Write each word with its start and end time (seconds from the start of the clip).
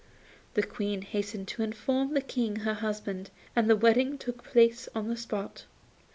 The 0.55 0.63
Queen 0.63 1.03
hastened 1.03 1.47
to 1.49 1.61
inform 1.61 2.15
the 2.15 2.21
King 2.23 2.61
her 2.65 2.73
husband, 2.73 3.29
and 3.55 3.69
the 3.69 3.75
wedding 3.75 4.17
took 4.17 4.43
place 4.43 4.89
on 4.95 5.09
the 5.09 5.15
spot. 5.15 5.65